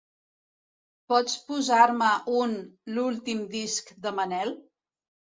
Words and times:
Pots 1.11 1.33
posar-me 1.49 2.07
un 2.37 2.55
l'últim 2.95 3.43
disc 3.57 3.93
de 4.07 4.15
Manel? 4.21 4.55